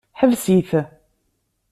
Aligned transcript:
Ḥbes-it! 0.19 0.71